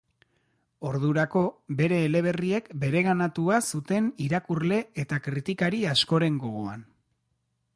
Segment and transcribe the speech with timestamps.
[0.91, 1.41] Ordurako,
[1.81, 6.87] bere eleberriek bereganatua zuten irakurle eta kritikari askoren gogoan.